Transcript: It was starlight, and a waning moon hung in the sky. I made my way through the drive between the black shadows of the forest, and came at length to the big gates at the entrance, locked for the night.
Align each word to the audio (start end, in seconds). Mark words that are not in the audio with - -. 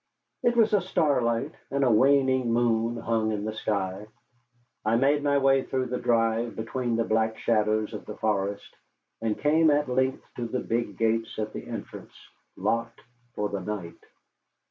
It 0.41 0.55
was 0.57 0.71
starlight, 0.89 1.51
and 1.69 1.83
a 1.83 1.91
waning 1.91 2.51
moon 2.51 2.97
hung 2.97 3.31
in 3.31 3.45
the 3.45 3.53
sky. 3.53 4.07
I 4.83 4.95
made 4.95 5.21
my 5.21 5.37
way 5.37 5.61
through 5.61 5.89
the 5.89 5.99
drive 5.99 6.55
between 6.55 6.95
the 6.95 7.03
black 7.03 7.37
shadows 7.37 7.93
of 7.93 8.07
the 8.07 8.17
forest, 8.17 8.75
and 9.21 9.37
came 9.37 9.69
at 9.69 9.87
length 9.87 10.23
to 10.37 10.47
the 10.47 10.59
big 10.59 10.97
gates 10.97 11.37
at 11.37 11.53
the 11.53 11.67
entrance, 11.67 12.13
locked 12.57 13.01
for 13.35 13.49
the 13.49 13.61
night. 13.61 14.03